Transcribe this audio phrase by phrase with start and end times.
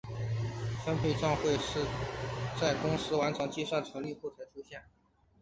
[0.83, 1.55] 分配帐会
[2.59, 4.81] 在公司完成计算纯利后才出现。